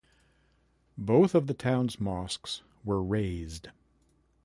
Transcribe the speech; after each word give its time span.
Both 0.97 1.35
of 1.35 1.45
the 1.45 1.53
town's 1.53 1.99
mosques 1.99 2.63
were 2.83 3.03
razed. 3.03 3.67